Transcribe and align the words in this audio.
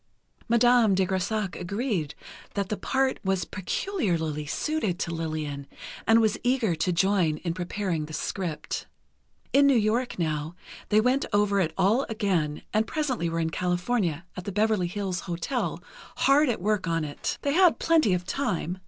Madame 0.49 0.95
de 0.95 1.05
Grésac 1.05 1.53
agreed 1.55 2.15
that 2.55 2.69
the 2.69 2.75
part 2.75 3.19
was 3.23 3.45
peculiarly 3.45 4.47
suited 4.47 4.97
to 4.97 5.13
Lillian, 5.13 5.67
and 6.07 6.19
was 6.19 6.39
eager 6.41 6.73
to 6.73 6.91
join 6.91 7.37
in 7.43 7.53
preparing 7.53 8.05
the 8.07 8.13
script. 8.13 8.87
In 9.53 9.67
New 9.67 9.77
York, 9.77 10.17
now, 10.17 10.55
they 10.89 10.99
went 10.99 11.27
over 11.31 11.59
it 11.59 11.71
all 11.77 12.07
again, 12.09 12.63
and 12.73 12.87
presently 12.87 13.29
were 13.29 13.39
in 13.39 13.51
California, 13.51 14.25
at 14.35 14.45
the 14.45 14.51
Beverley 14.51 14.87
Hills 14.87 15.19
Hotel, 15.19 15.83
hard 16.17 16.49
at 16.49 16.61
work 16.63 16.87
on 16.87 17.03
it. 17.05 17.37
They 17.43 17.53
had 17.53 17.77
plenty 17.77 18.15
of 18.15 18.25
time. 18.25 18.79